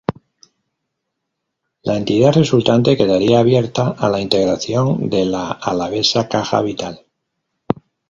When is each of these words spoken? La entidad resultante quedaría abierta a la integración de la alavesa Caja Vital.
La 1.83 1.95
entidad 1.95 2.33
resultante 2.33 2.97
quedaría 2.97 3.39
abierta 3.39 3.89
a 3.89 4.09
la 4.09 4.19
integración 4.19 5.11
de 5.11 5.25
la 5.25 5.51
alavesa 5.51 6.27
Caja 6.27 6.59
Vital. 6.63 7.05